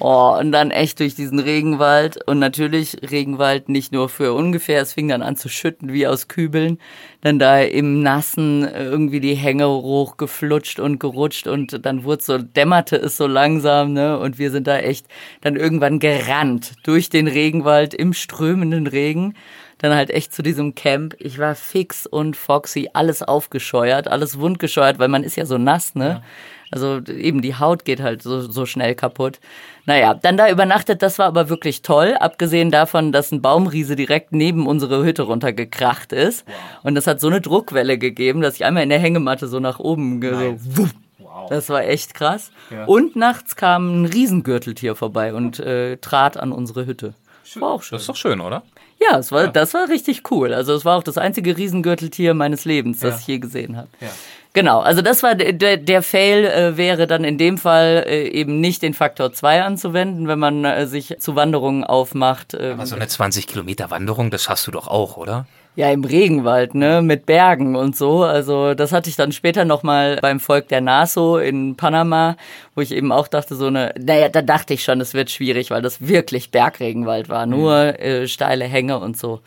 Oh, 0.00 0.36
und 0.38 0.52
dann 0.52 0.70
echt 0.70 1.00
durch 1.00 1.14
diesen 1.14 1.38
Regenwald. 1.38 2.18
Und 2.26 2.38
natürlich 2.38 2.98
Regenwald 3.10 3.68
nicht 3.68 3.92
nur 3.92 4.08
für 4.08 4.32
ungefähr. 4.32 4.82
Es 4.82 4.92
fing 4.92 5.08
dann 5.08 5.22
an 5.22 5.36
zu 5.36 5.48
schütten 5.48 5.92
wie 5.92 6.06
aus 6.06 6.28
Kübeln. 6.28 6.78
Dann 7.20 7.38
da 7.38 7.60
im 7.60 8.02
Nassen 8.02 8.68
irgendwie 8.72 9.20
die 9.20 9.34
Hänge 9.34 9.68
hochgeflutscht 9.68 10.78
und 10.78 11.00
gerutscht 11.00 11.46
und 11.46 11.84
dann 11.84 12.04
wurde 12.04 12.22
so, 12.22 12.38
dämmerte 12.38 12.96
es 12.96 13.16
so 13.16 13.26
langsam, 13.26 13.92
ne? 13.92 14.18
Und 14.18 14.38
wir 14.38 14.50
sind 14.50 14.66
da 14.66 14.78
echt 14.78 15.06
dann 15.40 15.56
irgendwann 15.56 15.98
gerannt 15.98 16.74
durch 16.84 17.10
den 17.10 17.26
Regenwald 17.26 17.92
im 17.94 18.12
strömenden 18.12 18.86
Regen 18.86 19.34
dann 19.78 19.94
halt 19.94 20.10
echt 20.10 20.32
zu 20.34 20.42
diesem 20.42 20.74
Camp. 20.74 21.14
Ich 21.18 21.38
war 21.38 21.54
fix 21.54 22.06
und 22.06 22.36
foxy, 22.36 22.90
alles 22.92 23.22
aufgescheuert, 23.22 24.08
alles 24.08 24.38
wundgescheuert, 24.38 24.98
weil 24.98 25.08
man 25.08 25.22
ist 25.22 25.36
ja 25.36 25.46
so 25.46 25.58
nass, 25.58 25.94
ne? 25.94 26.08
Ja. 26.08 26.22
Also 26.70 27.00
eben 27.06 27.40
die 27.40 27.54
Haut 27.54 27.86
geht 27.86 28.00
halt 28.00 28.22
so, 28.22 28.42
so 28.42 28.66
schnell 28.66 28.94
kaputt. 28.94 29.40
Naja, 29.86 30.12
dann 30.12 30.36
da 30.36 30.50
übernachtet, 30.50 31.00
das 31.00 31.18
war 31.18 31.26
aber 31.26 31.48
wirklich 31.48 31.80
toll, 31.80 32.14
abgesehen 32.20 32.70
davon, 32.70 33.10
dass 33.10 33.32
ein 33.32 33.40
Baumriese 33.40 33.96
direkt 33.96 34.32
neben 34.32 34.66
unsere 34.66 35.02
Hütte 35.02 35.22
runtergekracht 35.22 36.12
ist. 36.12 36.46
Wow. 36.46 36.54
Und 36.82 36.94
das 36.94 37.06
hat 37.06 37.20
so 37.20 37.28
eine 37.28 37.40
Druckwelle 37.40 37.96
gegeben, 37.96 38.42
dass 38.42 38.56
ich 38.56 38.66
einmal 38.66 38.82
in 38.82 38.90
der 38.90 38.98
Hängematte 38.98 39.48
so 39.48 39.60
nach 39.60 39.78
oben 39.78 40.18
nice. 40.18 40.60
so, 40.62 40.88
wow. 41.18 41.48
Das 41.48 41.70
war 41.70 41.84
echt 41.84 42.12
krass. 42.12 42.50
Ja. 42.70 42.84
Und 42.84 43.16
nachts 43.16 43.56
kam 43.56 44.02
ein 44.02 44.04
Riesengürteltier 44.04 44.94
vorbei 44.94 45.32
und 45.32 45.58
äh, 45.60 45.96
trat 45.96 46.36
an 46.36 46.52
unsere 46.52 46.84
Hütte. 46.84 47.14
War 47.54 47.70
auch 47.70 47.82
schön. 47.82 47.96
Das 47.96 48.02
ist 48.02 48.08
doch 48.10 48.16
schön, 48.16 48.42
oder? 48.42 48.62
Ja, 49.00 49.18
es 49.18 49.30
war, 49.30 49.44
ja. 49.44 49.50
das 49.50 49.74
war 49.74 49.88
richtig 49.88 50.30
cool. 50.30 50.52
Also 50.52 50.74
es 50.74 50.84
war 50.84 50.98
auch 50.98 51.02
das 51.02 51.18
einzige 51.18 51.56
Riesengürteltier 51.56 52.34
meines 52.34 52.64
Lebens, 52.64 53.00
das 53.00 53.14
ja. 53.14 53.20
ich 53.20 53.26
je 53.26 53.38
gesehen 53.38 53.76
habe. 53.76 53.88
Ja. 54.00 54.08
Genau, 54.54 54.80
also 54.80 55.02
das 55.02 55.22
war 55.22 55.34
der, 55.34 55.76
der 55.76 56.02
Fail 56.02 56.44
äh, 56.44 56.76
wäre 56.76 57.06
dann 57.06 57.22
in 57.22 57.38
dem 57.38 57.58
Fall 57.58 58.04
äh, 58.08 58.28
eben 58.28 58.60
nicht 58.60 58.82
den 58.82 58.94
Faktor 58.94 59.32
2 59.32 59.62
anzuwenden, 59.62 60.26
wenn 60.26 60.38
man 60.38 60.64
äh, 60.64 60.86
sich 60.86 61.16
zu 61.18 61.36
Wanderungen 61.36 61.84
aufmacht. 61.84 62.54
Äh, 62.54 62.72
Aber 62.72 62.86
so 62.86 62.96
eine 62.96 63.06
20 63.06 63.46
Kilometer 63.46 63.90
Wanderung, 63.90 64.30
das 64.30 64.42
schaffst 64.42 64.66
du 64.66 64.70
doch 64.70 64.88
auch, 64.88 65.16
oder? 65.16 65.46
Ja, 65.78 65.92
im 65.92 66.02
Regenwald, 66.02 66.74
ne, 66.74 67.02
mit 67.02 67.24
Bergen 67.24 67.76
und 67.76 67.96
so. 67.96 68.24
Also 68.24 68.74
das 68.74 68.90
hatte 68.90 69.08
ich 69.08 69.14
dann 69.14 69.30
später 69.30 69.64
nochmal 69.64 70.18
beim 70.20 70.40
Volk 70.40 70.66
der 70.66 70.80
Naso 70.80 71.38
in 71.38 71.76
Panama, 71.76 72.36
wo 72.74 72.80
ich 72.80 72.90
eben 72.90 73.12
auch 73.12 73.28
dachte, 73.28 73.54
so 73.54 73.68
eine, 73.68 73.94
naja, 73.96 74.28
da 74.28 74.42
dachte 74.42 74.74
ich 74.74 74.82
schon, 74.82 75.00
es 75.00 75.14
wird 75.14 75.30
schwierig, 75.30 75.70
weil 75.70 75.80
das 75.80 76.08
wirklich 76.08 76.50
Bergregenwald 76.50 77.28
war, 77.28 77.46
nur 77.46 77.92
mhm. 77.92 78.04
äh, 78.04 78.26
steile 78.26 78.64
Hänge 78.64 78.98
und 78.98 79.16
so. 79.16 79.40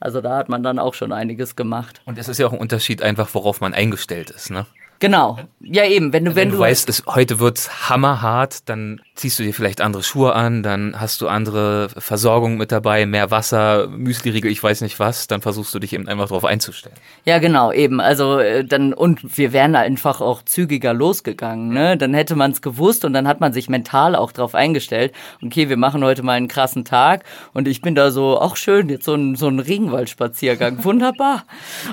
Also 0.00 0.20
da 0.20 0.36
hat 0.36 0.48
man 0.48 0.64
dann 0.64 0.80
auch 0.80 0.94
schon 0.94 1.12
einiges 1.12 1.54
gemacht. 1.54 2.00
Und 2.06 2.18
es 2.18 2.26
ist 2.26 2.38
ja 2.38 2.48
auch 2.48 2.52
ein 2.52 2.58
Unterschied 2.58 3.00
einfach, 3.00 3.32
worauf 3.32 3.60
man 3.60 3.72
eingestellt 3.72 4.30
ist, 4.30 4.50
ne? 4.50 4.66
Genau. 5.00 5.38
Ja, 5.60 5.84
eben. 5.84 6.12
Wenn 6.12 6.24
du, 6.24 6.30
wenn, 6.30 6.36
wenn 6.36 6.48
du, 6.50 6.56
du 6.56 6.62
weißt, 6.62 6.88
es, 6.88 7.04
heute 7.06 7.38
wird's 7.38 7.88
hammerhart, 7.88 8.68
dann 8.68 9.00
ziehst 9.14 9.38
du 9.38 9.42
dir 9.42 9.52
vielleicht 9.52 9.80
andere 9.80 10.02
Schuhe 10.02 10.34
an, 10.34 10.62
dann 10.62 10.98
hast 10.98 11.20
du 11.20 11.28
andere 11.28 11.88
Versorgung 11.96 12.56
mit 12.56 12.72
dabei, 12.72 13.04
mehr 13.06 13.30
Wasser, 13.30 13.88
Müsliriegel, 13.88 14.50
ich 14.50 14.62
weiß 14.62 14.80
nicht 14.80 14.98
was, 14.98 15.26
dann 15.26 15.40
versuchst 15.40 15.74
du 15.74 15.78
dich 15.78 15.92
eben 15.92 16.08
einfach 16.08 16.28
darauf 16.28 16.44
einzustellen. 16.44 16.94
Ja, 17.24 17.38
genau, 17.38 17.72
eben. 17.72 18.00
Also 18.00 18.38
äh, 18.38 18.64
dann, 18.64 18.92
und 18.92 19.36
wir 19.36 19.52
wären 19.52 19.76
einfach 19.76 20.20
auch 20.20 20.42
zügiger 20.42 20.94
losgegangen, 20.94 21.68
ne? 21.68 21.96
Dann 21.96 22.14
hätte 22.14 22.34
man 22.34 22.52
es 22.52 22.62
gewusst 22.62 23.04
und 23.04 23.12
dann 23.12 23.28
hat 23.28 23.40
man 23.40 23.52
sich 23.52 23.68
mental 23.68 24.14
auch 24.16 24.32
darauf 24.32 24.54
eingestellt, 24.54 25.12
okay, 25.44 25.68
wir 25.68 25.76
machen 25.76 26.02
heute 26.02 26.22
mal 26.22 26.34
einen 26.34 26.48
krassen 26.48 26.84
Tag 26.84 27.24
und 27.52 27.68
ich 27.68 27.82
bin 27.82 27.94
da 27.94 28.10
so, 28.10 28.40
auch 28.40 28.56
schön, 28.56 28.88
jetzt 28.88 29.04
so 29.04 29.14
ein, 29.14 29.36
so 29.36 29.48
ein 29.48 29.58
Regenwaldspaziergang, 29.58 30.84
wunderbar. 30.84 31.44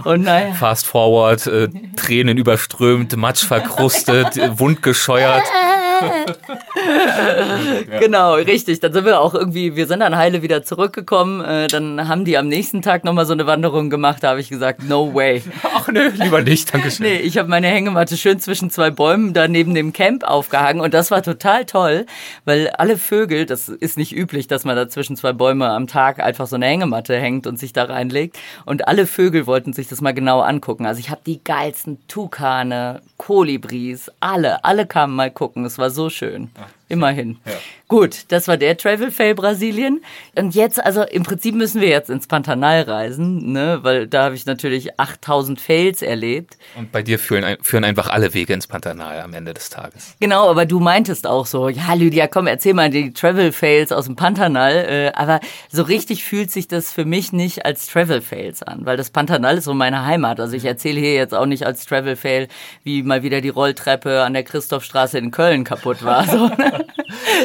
Und 0.04 0.24
naja. 0.24 0.54
Fast 0.54 0.86
forward, 0.86 1.46
äh, 1.48 1.68
Tränen 1.96 2.38
überströmt 2.38 2.94
verkrümmt, 2.95 3.15
matschverkrustet, 3.18 4.39
wundgescheuert. 4.59 5.44
genau, 8.00 8.36
richtig. 8.36 8.80
Dann 8.80 8.94
sind 8.94 9.06
wir 9.06 9.19
auch 9.19 9.33
irgendwie, 9.33 9.75
wir 9.75 9.88
sind 9.88 10.00
dann 10.00 10.15
heile 10.15 10.42
wieder 10.42 10.63
zurückgekommen. 10.63 11.44
Äh, 11.44 11.68
dann 11.68 12.07
haben 12.07 12.25
die 12.25 12.38
am 12.38 12.47
nächsten 12.47 12.81
Tag 12.81 13.03
nochmal 13.03 13.25
so 13.25 13.33
eine 13.33 13.47
Wanderung 13.47 13.89
gemacht. 13.89 14.24
Da 14.24 14.30
habe 14.30 14.39
ich 14.39 14.50
gesagt, 14.50 14.83
no 14.83 15.13
way. 15.13 15.42
Ach 15.75 15.88
nö, 15.88 16.09
lieber 16.15 16.42
nicht, 16.42 16.74
danke 16.74 16.92
schön. 16.92 17.06
Nee, 17.06 17.18
ich 17.18 17.38
habe 17.38 17.50
meine 17.50 17.68
Hängematte 17.68 18.18
schön 18.18 18.39
zwischen 18.39 18.69
zwei 18.69 18.92
Bäumen 18.92 19.33
da 19.33 19.47
neben 19.47 19.74
dem 19.74 19.94
Camp 19.94 20.24
aufgehangen 20.24 20.81
und 20.81 20.94
das 20.94 21.12
war 21.12 21.24
total 21.24 21.65
toll, 21.65 22.06
weil 22.45 22.69
alle 22.69 22.97
Vögel, 22.97 23.45
das 23.45 23.69
ist 23.69 23.97
nicht 23.97 24.15
üblich, 24.15 24.47
dass 24.47 24.65
man 24.65 24.75
da 24.75 24.89
zwischen 24.89 25.15
zwei 25.15 25.33
Bäume 25.33 25.69
am 25.69 25.88
Tag 25.88 26.19
einfach 26.19 26.47
so 26.47 26.56
eine 26.56 26.65
Hängematte 26.65 27.18
hängt 27.18 27.47
und 27.47 27.59
sich 27.59 27.74
da 27.74 27.83
reinlegt. 27.83 28.38
Und 28.65 28.88
alle 28.88 29.07
Vögel 29.07 29.47
wollten 29.47 29.73
sich 29.73 29.87
das 29.87 30.02
mal 30.02 30.14
genau 30.14 30.42
angucken. 30.42 30.85
Also 30.85 30.99
ich 30.99 31.09
habe 31.09 31.21
die 31.25 31.44
geilsten 31.44 32.06
Tukane, 32.07 33.02
Kolibris, 33.18 34.11
alle, 34.19 34.64
alle 34.64 34.85
kamen 34.85 35.16
mal 35.16 35.31
gucken. 35.31 35.66
Es 35.66 35.78
war 35.78 35.84
so 35.89 36.09
schön. 36.09 36.49
Ach, 36.56 36.69
Immerhin. 36.87 37.37
Ja. 37.45 37.54
Gut, 37.87 38.25
das 38.30 38.47
war 38.47 38.57
der 38.57 38.77
Travel 38.77 39.11
Fail 39.11 39.35
Brasilien. 39.35 40.04
Und 40.35 40.56
jetzt, 40.56 40.83
also 40.83 41.04
im 41.04 41.21
Prinzip 41.21 41.54
müssen 41.54 41.81
wir 41.81 41.87
jetzt 41.87 42.09
ins 42.09 42.25
Pantanal 42.25 42.81
reisen, 42.81 43.51
ne, 43.51 43.80
weil 43.83 44.07
da 44.07 44.23
habe 44.23 44.35
ich 44.35 44.47
natürlich 44.47 44.99
8000 44.99 45.61
Fails 45.61 46.01
erlebt. 46.01 46.57
Und 46.75 46.92
bei 46.92 47.04
dir 47.04 47.19
führen, 47.19 47.57
führen 47.61 47.83
einfach 47.83 48.09
alle 48.09 48.33
Wege 48.33 48.54
ins 48.54 48.65
Pantanal 48.65 49.21
am 49.21 49.33
Ende 49.35 49.54
des 49.54 49.69
Tages. 49.69 50.15
Genau, 50.19 50.49
aber 50.49 50.65
du 50.65 50.80
meintest 50.80 51.27
auch 51.27 51.45
so, 51.45 51.69
ja, 51.69 51.94
Lydia, 51.94 52.25
komm, 52.27 52.47
erzähl 52.47 52.73
mal 52.73 52.89
die 52.89 53.13
Travel 53.13 53.51
Fails 53.51 53.92
aus 53.92 54.06
dem 54.06 54.15
Pantanal. 54.15 54.73
Äh, 54.73 55.11
aber 55.13 55.39
so 55.71 55.83
richtig 55.83 56.23
fühlt 56.23 56.49
sich 56.49 56.68
das 56.68 56.92
für 56.92 57.06
mich 57.06 57.33
nicht 57.33 57.65
als 57.65 57.85
Travel 57.85 58.21
Fails 58.21 58.63
an, 58.63 58.85
weil 58.85 58.97
das 58.97 59.11
Pantanal 59.11 59.59
ist 59.59 59.65
so 59.65 59.75
meine 59.75 60.06
Heimat. 60.06 60.39
Also 60.39 60.56
ich 60.56 60.65
erzähle 60.65 60.99
hier 60.99 61.13
jetzt 61.13 61.35
auch 61.35 61.45
nicht 61.45 61.68
als 61.68 61.85
Travel 61.85 62.15
Fail, 62.15 62.47
wie 62.83 63.04
mal 63.04 63.21
wieder 63.21 63.42
die 63.42 63.49
Rolltreppe 63.49 64.23
an 64.23 64.33
der 64.33 64.44
Christophstraße 64.44 65.19
in 65.19 65.30
Köln 65.30 65.63
kaputt 65.63 66.04
war. 66.04 66.25
So, 66.35 66.47
ne? 66.47 66.75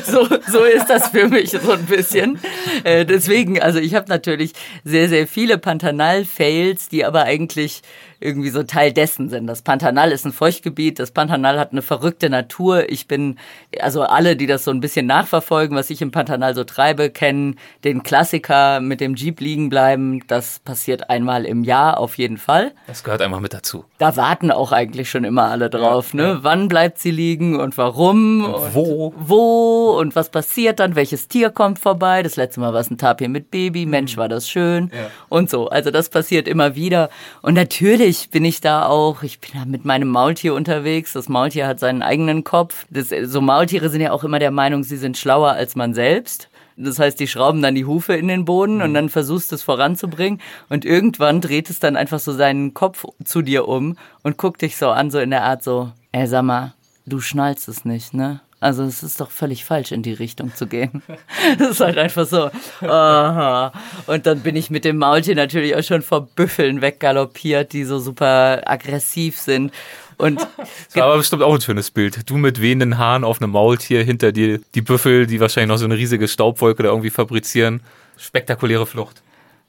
So, 0.05 0.27
so 0.49 0.65
ist 0.65 0.87
das 0.89 1.09
für 1.09 1.29
mich 1.29 1.51
so 1.51 1.73
ein 1.73 1.85
bisschen. 1.87 2.39
Äh, 2.85 3.05
deswegen, 3.05 3.61
also 3.61 3.79
ich 3.79 3.95
habe 3.95 4.09
natürlich 4.09 4.53
sehr, 4.85 5.09
sehr 5.09 5.27
viele 5.27 5.59
Pantanal-Fails, 5.59 6.89
die 6.89 7.05
aber 7.05 7.25
eigentlich 7.25 7.83
irgendwie 8.21 8.51
so 8.51 8.63
Teil 8.63 8.93
dessen 8.93 9.29
sind. 9.31 9.47
Das 9.47 9.63
Pantanal 9.63 10.13
ist 10.13 10.27
ein 10.27 10.33
Feuchtgebiet, 10.33 10.99
das 10.99 11.11
Pantanal 11.11 11.59
hat 11.59 11.73
eine 11.73 11.83
verrückte 11.83 12.29
Natur. 12.31 12.91
Ich 12.91 13.09
bin, 13.09 13.39
also 13.81 14.03
alle, 14.03 14.37
die 14.37 14.47
das 14.47 14.65
so 14.65 14.71
ein 14.71 14.81
bisschen 14.81 15.07
nachverfolgen, 15.07 15.77
was 15.77 15.91
ich 15.91 16.03
im 16.03 16.11
Pantanal 16.11 16.55
so 16.55 16.65
treibe, 16.65 17.11
kennen 17.11 17.57
den 17.83 18.03
Klassiker 18.03 18.81
mit 18.81 19.01
dem 19.01 19.15
Jeep 19.15 19.41
liegen 19.41 19.71
bleiben. 19.71 20.23
Das 20.27 20.59
passiert 20.59 21.09
einmal 21.09 21.47
im 21.47 21.65
Jahr 21.65 21.99
auf 21.99 22.19
jeden 22.19 22.37
Fall. 22.37 22.73
Das 22.87 23.03
gehört 23.05 23.23
einfach 23.23 23.41
mit 23.41 23.55
dazu. 23.55 23.85
Da 23.99 24.17
warten 24.17 24.51
auch 24.51 24.73
eigentlich 24.73 25.09
schon 25.11 25.25
immer 25.25 25.45
alle 25.51 25.71
drauf. 25.71 26.13
Ja, 26.13 26.17
ne? 26.17 26.23
Ja. 26.23 26.39
Wann 26.43 26.69
bleibt 26.69 26.99
sie 26.99 27.11
liegen 27.11 27.59
und 27.59 27.79
warum? 27.79 28.45
Und 28.45 28.75
wo? 28.75 29.15
wo 29.17 29.97
und 29.99 30.15
was 30.15 30.29
passiert 30.31 30.81
dann, 30.81 30.95
welches 30.95 31.29
Tier 31.29 31.51
kommt 31.51 31.79
vorbei. 31.79 32.23
Das 32.23 32.37
letzte 32.37 32.61
Mal 32.61 32.73
war 32.73 32.81
es 32.81 32.91
ein 32.91 32.99
Tapir 32.99 33.29
mit 33.29 33.51
Baby, 33.51 33.87
Mensch, 33.87 34.17
war 34.17 34.29
das 34.29 34.49
schön 34.49 34.91
Ja. 34.95 35.11
und 35.29 35.49
so. 35.49 35.69
Also 35.69 35.91
das 35.91 36.09
passiert 36.11 36.47
immer 36.49 36.75
wieder. 36.75 37.09
Und 37.43 37.55
natürlich 37.55 38.10
bin 38.31 38.45
ich 38.45 38.61
da 38.61 38.87
auch, 38.87 39.23
ich 39.23 39.41
bin 39.41 39.51
da 39.55 39.65
mit 39.65 39.85
meinem 39.85 40.09
Maultier 40.09 40.55
unterwegs. 40.55 41.13
Das 41.13 41.29
Maultier 41.29 41.67
hat 41.67 41.81
seinen 41.81 42.03
eigenen 42.03 42.45
Kopf. 42.45 42.87
Das, 42.91 43.09
so 43.25 43.41
Maultiere 43.41 43.89
sind 43.89 44.01
ja 44.01 44.13
auch 44.13 44.25
immer 44.25 44.39
der 44.39 44.51
Meinung, 44.51 44.85
sie 44.85 44.97
sind 44.97 45.17
schlauer 45.17 45.53
als 45.53 45.77
man 45.77 45.95
selbst. 45.95 46.49
Das 46.77 46.99
heißt, 46.99 47.21
die 47.21 47.27
schrauben 47.27 47.61
dann 47.61 47.75
die 47.75 47.85
Hufe 47.85 48.15
in 48.15 48.29
den 48.29 48.45
Boden 48.45 48.81
und 48.81 48.95
dann 48.95 49.11
versuchst 49.11 49.51
du 49.51 49.57
es 49.57 49.63
voranzubringen. 49.63 50.41
Und 50.69 50.85
irgendwann 50.85 51.41
dreht 51.41 51.69
es 51.69 51.79
dann 51.79 51.97
einfach 51.97 52.21
so 52.21 52.33
seinen 52.33 52.73
Kopf 52.75 53.05
zu 53.25 53.43
dir 53.43 53.69
um 53.69 53.97
und 54.23 54.39
guckt 54.39 54.63
dich 54.63 54.77
so 54.77 54.89
an, 54.89 55.11
so 55.11 55.19
in 55.19 55.31
der 55.31 55.45
Art 55.45 55.63
so, 55.63 55.93
ey, 56.13 56.27
sag 56.27 56.43
mal, 56.43 56.75
du 57.07 57.21
schnallst 57.21 57.69
es 57.69 57.85
nicht, 57.85 58.15
ne? 58.15 58.41
Also 58.61 58.85
es 58.85 59.03
ist 59.03 59.21
doch 59.21 59.31
völlig 59.31 59.65
falsch, 59.65 59.91
in 59.91 60.03
die 60.03 60.13
Richtung 60.13 60.55
zu 60.55 60.67
gehen. 60.67 61.03
Das 61.59 61.71
ist 61.71 61.81
halt 61.81 61.99
einfach 61.99 62.27
so. 62.27 62.51
Aha. 62.87 63.73
Und 64.07 64.27
dann 64.27 64.41
bin 64.41 64.55
ich 64.55 64.71
mit 64.71 64.85
dem 64.85 64.99
Maultier 64.99 65.35
natürlich 65.35 65.75
auch 65.75 65.83
schon 65.83 66.03
vor 66.03 66.27
Büffeln 66.27 66.83
weggaloppiert, 66.83 67.73
die 67.73 67.85
so 67.85 67.99
super 67.99 68.63
aggressiv 68.67 69.39
sind. 69.39 69.73
Und 70.19 70.41
Das 70.59 70.97
war 70.97 71.05
aber 71.05 71.17
bestimmt 71.17 71.43
auch 71.43 71.55
ein 71.55 71.61
schönes 71.61 71.91
Bild. 71.91 72.29
Du 72.29 72.37
mit 72.37 72.61
wehenden 72.61 72.99
Haaren 72.99 73.25
auf 73.25 73.41
einem 73.41 73.53
Maultier, 73.53 74.05
hinter 74.05 74.33
dir 74.33 74.61
die 74.75 74.83
Büffel, 74.83 75.27
die 75.27 75.41
wahrscheinlich 75.41 75.69
noch 75.69 75.79
so 75.79 75.87
eine 75.87 75.97
riesige 75.97 76.29
Staubwolke 76.29 76.83
da 76.83 76.91
irgendwie 76.91 77.11
fabrizieren. 77.11 77.81
Spektakuläre 78.19 78.87
Flucht. 78.87 79.23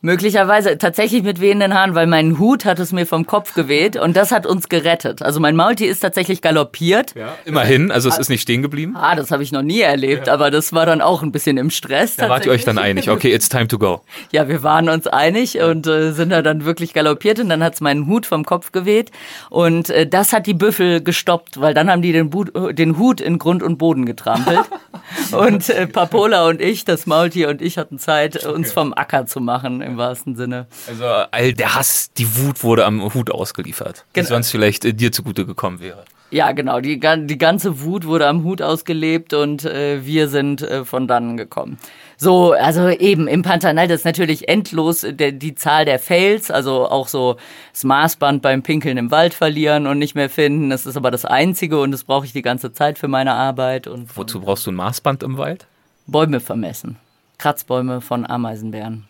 Möglicherweise 0.03 0.79
tatsächlich 0.79 1.21
mit 1.21 1.39
wehenden 1.39 1.75
Haaren, 1.75 1.93
weil 1.93 2.07
mein 2.07 2.39
Hut 2.39 2.65
hat 2.65 2.79
es 2.79 2.91
mir 2.91 3.05
vom 3.05 3.27
Kopf 3.27 3.53
geweht 3.53 3.97
und 3.97 4.17
das 4.17 4.31
hat 4.31 4.47
uns 4.47 4.67
gerettet. 4.67 5.21
Also 5.21 5.39
mein 5.39 5.55
Maultier 5.55 5.91
ist 5.91 5.99
tatsächlich 5.99 6.41
galoppiert. 6.41 7.13
Ja. 7.13 7.35
Immerhin, 7.45 7.91
also 7.91 8.09
es 8.09 8.17
ist 8.17 8.29
nicht 8.29 8.41
stehen 8.41 8.63
geblieben. 8.63 8.95
Ah, 8.95 9.13
das 9.15 9.29
habe 9.29 9.43
ich 9.43 9.51
noch 9.51 9.61
nie 9.61 9.81
erlebt, 9.81 10.27
aber 10.27 10.49
das 10.49 10.73
war 10.73 10.87
dann 10.87 11.01
auch 11.01 11.21
ein 11.21 11.31
bisschen 11.31 11.57
im 11.57 11.69
Stress. 11.69 12.15
Da 12.15 12.29
wart 12.29 12.47
ihr 12.47 12.51
euch 12.51 12.65
dann 12.65 12.79
einig. 12.79 13.11
Okay, 13.11 13.31
it's 13.31 13.47
time 13.47 13.67
to 13.67 13.77
go. 13.77 14.01
Ja, 14.31 14.47
wir 14.47 14.63
waren 14.63 14.87
uns 14.87 15.07
einig 15.07 15.59
und 15.59 15.87
äh, 15.87 16.13
sind 16.13 16.29
da 16.29 16.41
dann 16.41 16.63
wirklich 16.63 16.93
galoppiert 16.93 17.39
und 17.39 17.49
dann 17.49 17.63
hat's 17.63 17.81
meinen 17.81 18.07
Hut 18.07 18.25
vom 18.25 18.45
Kopf 18.45 18.71
geweht 18.71 19.11
und 19.49 19.89
äh, 19.89 20.07
das 20.07 20.31
hat 20.31 20.47
die 20.47 20.53
Büffel 20.53 21.03
gestoppt, 21.03 21.59
weil 21.59 21.73
dann 21.73 21.91
haben 21.91 22.01
die 22.01 22.13
den, 22.13 22.29
But, 22.29 22.51
den 22.77 22.97
Hut 22.97 23.19
in 23.19 23.37
Grund 23.37 23.61
und 23.61 23.77
Boden 23.77 24.05
getrampelt 24.05 24.61
und 25.31 25.69
äh, 25.69 25.85
Papola 25.85 26.47
und 26.47 26.61
ich, 26.61 26.85
das 26.85 27.05
Maultier 27.05 27.49
und 27.49 27.61
ich 27.61 27.77
hatten 27.77 27.99
Zeit, 27.99 28.45
uns 28.45 28.71
vom 28.71 28.93
Acker 28.93 29.25
zu 29.25 29.41
machen 29.41 29.90
im 29.91 29.97
wahrsten 29.97 30.35
Sinne. 30.35 30.67
Also 30.87 31.05
all 31.05 31.53
der 31.53 31.75
Hass, 31.75 32.11
die 32.17 32.37
Wut 32.37 32.63
wurde 32.63 32.85
am 32.85 33.13
Hut 33.13 33.31
ausgeliefert. 33.31 34.05
Die 34.15 34.19
Genau. 34.21 34.29
sonst 34.29 34.51
vielleicht 34.51 34.85
äh, 34.85 34.93
dir 34.93 35.11
zugute 35.11 35.45
gekommen 35.45 35.79
wäre. 35.79 36.03
Ja, 36.31 36.53
genau. 36.53 36.79
Die, 36.79 36.97
die 36.97 37.37
ganze 37.37 37.81
Wut 37.81 38.05
wurde 38.05 38.25
am 38.25 38.45
Hut 38.45 38.61
ausgelebt 38.61 39.33
und 39.33 39.65
äh, 39.65 40.05
wir 40.05 40.29
sind 40.29 40.61
äh, 40.61 40.85
von 40.85 41.05
dannen 41.05 41.35
gekommen. 41.35 41.77
So, 42.15 42.53
also 42.53 42.87
eben 42.87 43.27
im 43.27 43.41
Pantanal, 43.41 43.89
das 43.89 43.99
ist 44.01 44.05
natürlich 44.05 44.47
endlos 44.47 45.03
äh, 45.03 45.13
der, 45.13 45.33
die 45.33 45.55
Zahl 45.55 45.83
der 45.83 45.99
Fails, 45.99 46.49
also 46.49 46.87
auch 46.87 47.09
so 47.09 47.35
das 47.73 47.83
Maßband 47.83 48.41
beim 48.41 48.63
Pinkeln 48.63 48.95
im 48.97 49.11
Wald 49.11 49.33
verlieren 49.33 49.87
und 49.87 49.99
nicht 49.99 50.15
mehr 50.15 50.29
finden. 50.29 50.69
Das 50.69 50.85
ist 50.85 50.95
aber 50.95 51.11
das 51.11 51.25
Einzige 51.25 51.81
und 51.81 51.91
das 51.91 52.05
brauche 52.05 52.25
ich 52.25 52.31
die 52.31 52.41
ganze 52.41 52.71
Zeit 52.71 52.97
für 52.97 53.09
meine 53.09 53.33
Arbeit 53.33 53.87
und 53.87 54.15
Wozu 54.15 54.39
brauchst 54.39 54.65
du 54.65 54.71
ein 54.71 54.75
Maßband 54.75 55.23
im 55.23 55.37
Wald? 55.37 55.67
Bäume 56.07 56.39
vermessen. 56.39 56.95
Kratzbäume 57.39 57.99
von 57.99 58.25
Ameisenbären. 58.25 59.05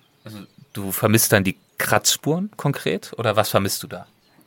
Du 0.73 0.91
vermisst 0.91 1.31
dann 1.33 1.43
die 1.43 1.57
Kratzspuren 1.77 2.49
konkret 2.57 3.11
oder 3.17 3.35
was 3.35 3.49
vermisst 3.49 3.83
du 3.83 3.87
da? 3.87 4.05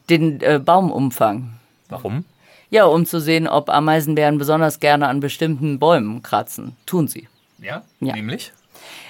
Den 0.09 0.40
äh, 0.40 0.59
Baumumfang. 0.59 1.54
Warum? 1.88 2.25
Ja, 2.71 2.85
um 2.87 3.07
zu 3.07 3.21
sehen, 3.21 3.47
ob 3.47 3.69
Ameisenbären 3.71 4.38
besonders 4.38 4.81
gerne 4.81 5.09
an 5.09 5.21
bestimmten 5.21 5.78
Bäumen 5.78 6.23
kratzen. 6.23 6.76
Tun 6.87 7.09
sie. 7.09 7.28
Ja, 7.61 7.83
Ja. 8.00 8.14
nämlich? 8.14 8.52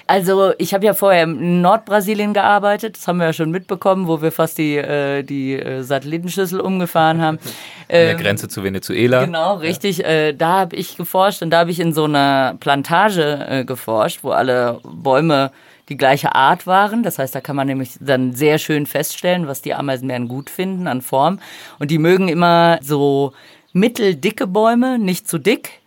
Also 0.07 0.53
ich 0.59 0.73
habe 0.75 0.85
ja 0.85 0.93
vorher 0.93 1.23
in 1.23 1.61
Nordbrasilien 1.61 2.33
gearbeitet, 2.33 2.95
das 2.95 3.07
haben 3.07 3.17
wir 3.17 3.25
ja 3.25 3.33
schon 3.33 3.49
mitbekommen, 3.49 4.07
wo 4.07 4.21
wir 4.21 4.31
fast 4.31 4.59
die, 4.59 4.77
äh, 4.77 5.23
die 5.23 5.53
äh, 5.53 5.81
Satellitenschüssel 5.81 6.59
umgefahren 6.59 7.21
haben. 7.21 7.37
An 7.43 7.49
der 7.89 8.11
Ähm, 8.11 8.17
Grenze 8.19 8.47
zu 8.47 8.63
Venezuela. 8.63 9.25
Genau, 9.25 9.55
richtig. 9.55 10.05
Äh, 10.05 10.33
da 10.33 10.59
habe 10.59 10.75
ich 10.75 10.95
geforscht 10.95 11.41
und 11.41 11.49
da 11.49 11.59
habe 11.59 11.71
ich 11.71 11.79
in 11.79 11.93
so 11.93 12.03
einer 12.03 12.55
Plantage 12.59 13.47
äh, 13.49 13.65
geforscht, 13.65 14.19
wo 14.23 14.29
alle 14.29 14.79
Bäume 14.83 15.51
die 15.89 15.97
gleiche 15.97 16.35
Art 16.35 16.67
waren. 16.67 17.03
Das 17.03 17.19
heißt, 17.19 17.35
da 17.35 17.41
kann 17.41 17.55
man 17.55 17.67
nämlich 17.67 17.97
dann 17.99 18.33
sehr 18.33 18.57
schön 18.57 18.85
feststellen, 18.85 19.47
was 19.47 19.61
die 19.61 19.73
Ameisenbären 19.73 20.27
gut 20.27 20.49
finden 20.49 20.87
an 20.87 21.01
Form. 21.01 21.39
Und 21.79 21.91
die 21.91 21.97
mögen 21.97 22.27
immer 22.27 22.79
so 22.81 23.33
mitteldicke 23.73 24.47
Bäume, 24.47 24.97
nicht 24.97 25.27
zu 25.27 25.37
dick 25.37 25.81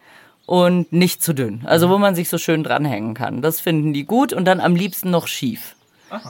und 0.47 0.93
nicht 0.93 1.23
zu 1.23 1.35
dünn. 1.35 1.62
Also 1.64 1.90
wo 1.90 1.99
man 1.99 2.14
sich 2.14 2.28
so 2.28 2.38
schön 2.38 2.62
dranhängen 2.62 3.14
kann. 3.14 3.43
Das 3.43 3.61
finden 3.61 3.93
die 3.93 4.05
gut 4.05 4.33
und 4.33 4.45
dann 4.45 4.61
am 4.61 4.76
liebsten 4.76 5.11
noch 5.11 5.26
schief. 5.26 5.75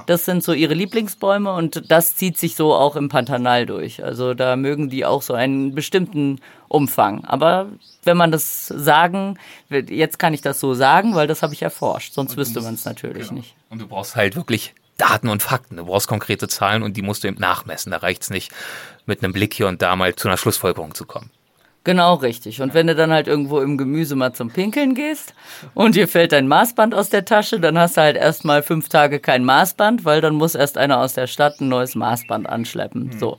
Das 0.06 0.24
sind 0.24 0.42
so 0.42 0.52
ihre 0.52 0.74
Lieblingsbäume 0.74 1.52
und 1.52 1.90
das 1.90 2.14
zieht 2.14 2.38
sich 2.38 2.56
so 2.56 2.74
auch 2.74 2.96
im 2.96 3.08
Pantanal 3.08 3.66
durch. 3.66 4.02
Also 4.02 4.34
da 4.34 4.56
mögen 4.56 4.90
die 4.90 5.04
auch 5.04 5.22
so 5.22 5.34
einen 5.34 5.74
bestimmten 5.74 6.40
Umfang. 6.68 7.24
Aber 7.24 7.68
wenn 8.04 8.16
man 8.16 8.32
das 8.32 8.66
sagen, 8.66 9.38
jetzt 9.70 10.18
kann 10.18 10.34
ich 10.34 10.40
das 10.40 10.60
so 10.60 10.74
sagen, 10.74 11.14
weil 11.14 11.26
das 11.26 11.42
habe 11.42 11.54
ich 11.54 11.62
erforscht. 11.62 12.14
Sonst 12.14 12.36
wüsste 12.36 12.60
man 12.60 12.74
es 12.74 12.84
natürlich 12.84 13.30
nicht. 13.30 13.54
Und 13.70 13.80
du 13.80 13.86
brauchst 13.86 14.16
halt 14.16 14.36
wirklich 14.36 14.74
Daten 14.96 15.28
und 15.28 15.42
Fakten. 15.42 15.76
Du 15.76 15.86
brauchst 15.86 16.08
konkrete 16.08 16.48
Zahlen 16.48 16.82
und 16.82 16.96
die 16.96 17.02
musst 17.02 17.24
du 17.24 17.28
eben 17.28 17.40
nachmessen. 17.40 17.92
Da 17.92 17.98
reicht's 17.98 18.30
nicht, 18.30 18.52
mit 19.06 19.22
einem 19.22 19.32
Blick 19.32 19.54
hier 19.54 19.68
und 19.68 19.80
da 19.80 19.96
mal 19.96 20.14
zu 20.14 20.28
einer 20.28 20.36
Schlussfolgerung 20.36 20.94
zu 20.94 21.06
kommen. 21.06 21.30
Genau 21.88 22.16
richtig. 22.16 22.60
Und 22.60 22.74
wenn 22.74 22.86
du 22.86 22.94
dann 22.94 23.10
halt 23.10 23.28
irgendwo 23.28 23.60
im 23.60 23.78
Gemüse 23.78 24.14
mal 24.14 24.34
zum 24.34 24.50
Pinkeln 24.50 24.94
gehst 24.94 25.32
und 25.72 25.94
dir 25.94 26.06
fällt 26.06 26.32
dein 26.32 26.46
Maßband 26.46 26.94
aus 26.94 27.08
der 27.08 27.24
Tasche, 27.24 27.60
dann 27.60 27.78
hast 27.78 27.96
du 27.96 28.02
halt 28.02 28.18
erstmal 28.18 28.62
fünf 28.62 28.90
Tage 28.90 29.20
kein 29.20 29.42
Maßband, 29.42 30.04
weil 30.04 30.20
dann 30.20 30.34
muss 30.34 30.54
erst 30.54 30.76
einer 30.76 31.00
aus 31.00 31.14
der 31.14 31.26
Stadt 31.26 31.62
ein 31.62 31.68
neues 31.68 31.94
Maßband 31.94 32.46
anschleppen. 32.46 33.18
So. 33.18 33.38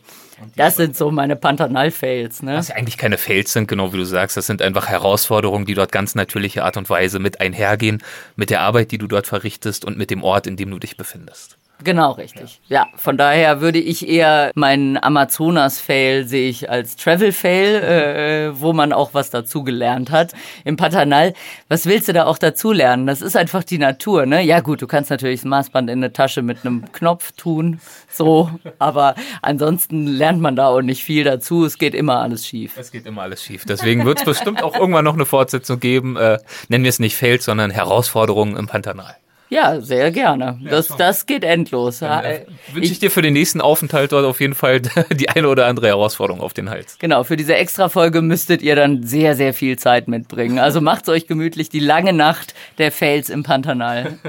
Das 0.55 0.77
sind 0.77 0.97
so 0.97 1.11
meine 1.11 1.35
Pantanal-Fails, 1.35 2.41
ne? 2.41 2.55
Was 2.55 2.69
ja 2.69 2.75
eigentlich 2.75 2.97
keine 2.97 3.19
Fails 3.19 3.53
sind, 3.53 3.67
genau 3.67 3.93
wie 3.93 3.97
du 3.97 4.05
sagst. 4.05 4.35
Das 4.35 4.47
sind 4.47 4.63
einfach 4.63 4.87
Herausforderungen, 4.87 5.67
die 5.67 5.75
dort 5.75 5.91
ganz 5.91 6.15
natürliche 6.15 6.63
Art 6.63 6.75
und 6.75 6.89
Weise 6.89 7.19
mit 7.19 7.41
einhergehen, 7.41 8.01
mit 8.35 8.49
der 8.49 8.61
Arbeit, 8.61 8.89
die 8.89 8.97
du 8.97 9.05
dort 9.05 9.27
verrichtest 9.27 9.85
und 9.85 9.95
mit 9.95 10.09
dem 10.09 10.23
Ort, 10.23 10.47
in 10.47 10.57
dem 10.57 10.71
du 10.71 10.79
dich 10.79 10.97
befindest. 10.97 11.58
Genau, 11.83 12.11
richtig. 12.11 12.59
Ja, 12.67 12.87
von 12.95 13.17
daher 13.17 13.61
würde 13.61 13.79
ich 13.79 14.07
eher 14.07 14.51
meinen 14.55 15.01
Amazonas-Fail 15.01 16.27
sehe 16.27 16.49
ich 16.49 16.69
als 16.69 16.97
Travel-Fail, 16.97 17.75
äh, 17.75 18.59
wo 18.59 18.73
man 18.73 18.91
auch 18.91 19.13
was 19.13 19.29
dazu 19.29 19.63
gelernt 19.63 20.11
hat. 20.11 20.33
Im 20.65 20.75
Pantanal, 20.75 21.33
was 21.69 21.85
willst 21.85 22.09
du 22.09 22.13
da 22.13 22.25
auch 22.25 22.37
dazu 22.37 22.73
lernen? 22.73 23.07
Das 23.07 23.21
ist 23.21 23.37
einfach 23.37 23.63
die 23.63 23.77
Natur, 23.77 24.25
ne? 24.25 24.41
Ja 24.43 24.59
gut, 24.59 24.81
du 24.81 24.87
kannst 24.87 25.09
natürlich 25.09 25.39
das 25.39 25.45
Maßband 25.45 25.89
in 25.89 25.99
eine 25.99 26.11
Tasche 26.11 26.41
mit 26.41 26.65
einem 26.65 26.91
Knopf 26.91 27.31
tun, 27.31 27.79
so, 28.09 28.49
aber 28.77 29.15
ansonsten 29.41 30.05
lernt 30.05 30.41
man 30.41 30.57
da 30.57 30.67
auch 30.67 30.81
nicht 30.81 31.03
viel 31.03 31.23
dazu. 31.23 31.63
Es 31.63 31.77
geht 31.77 31.93
immer 31.93 32.19
alles 32.19 32.45
schief. 32.45 32.73
Es 32.77 32.91
geht 32.91 33.05
immer 33.05 33.21
alles 33.21 33.41
schief. 33.41 33.63
Deswegen 33.65 34.05
wird 34.05 34.19
es 34.19 34.25
bestimmt 34.25 34.63
auch 34.63 34.75
irgendwann 34.75 35.05
noch 35.05 35.13
eine 35.13 35.25
Fortsetzung 35.25 35.79
geben. 35.79 36.17
Äh, 36.17 36.39
nennen 36.67 36.83
wir 36.83 36.89
es 36.89 36.99
nicht 36.99 37.15
Fails, 37.15 37.45
sondern 37.45 37.71
Herausforderungen 37.71 38.57
im 38.57 38.67
Pantanal. 38.67 39.15
Ja, 39.49 39.81
sehr 39.81 40.11
gerne. 40.11 40.59
Das, 40.69 40.87
das 40.87 41.25
geht 41.25 41.43
endlos. 41.43 42.01
Ja, 42.01 42.21
äh, 42.21 42.45
Wünsche 42.71 42.91
ich 42.91 42.99
dir 42.99 43.09
für 43.09 43.23
den 43.23 43.33
nächsten 43.33 43.61
Aufenthalt 43.61 44.11
dort 44.11 44.25
auf 44.25 44.39
jeden 44.39 44.53
Fall 44.53 44.79
die 45.11 45.29
eine 45.29 45.49
oder 45.49 45.65
andere 45.65 45.87
Herausforderung 45.87 46.41
auf 46.41 46.53
den 46.53 46.69
Hals. 46.69 46.97
Genau, 46.99 47.23
für 47.23 47.35
diese 47.35 47.55
Extra-Folge 47.55 48.21
müsstet 48.21 48.61
ihr 48.61 48.75
dann 48.75 49.03
sehr, 49.03 49.35
sehr 49.35 49.53
viel 49.55 49.77
Zeit 49.79 50.07
mitbringen. 50.07 50.59
Also 50.59 50.81
macht's 50.81 51.09
euch 51.09 51.25
gemütlich, 51.25 51.69
die 51.69 51.79
lange 51.79 52.13
Nacht 52.13 52.53
der 52.77 52.91
Fails 52.91 53.29
im 53.29 53.43
Pantanal. 53.43 54.19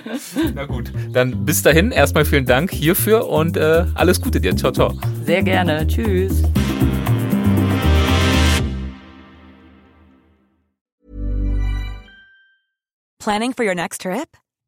Na 0.54 0.66
gut, 0.66 0.92
dann 1.12 1.46
bis 1.46 1.62
dahin 1.62 1.90
erstmal 1.90 2.26
vielen 2.26 2.46
Dank 2.46 2.70
hierfür 2.70 3.28
und 3.28 3.56
äh, 3.56 3.84
alles 3.94 4.20
Gute 4.20 4.40
dir. 4.40 4.54
Ciao, 4.56 4.72
ciao. 4.72 4.92
Sehr 5.24 5.42
gerne. 5.42 5.86
Tschüss. 5.86 6.42
Planning 13.18 13.54
for 13.54 13.64
your 13.64 13.74
next 13.74 14.02
trip? 14.02 14.36